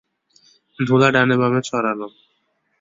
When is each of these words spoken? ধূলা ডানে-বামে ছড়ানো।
ধূলা 0.79 1.07
ডানে-বামে 1.15 1.61
ছড়ানো। 1.61 2.07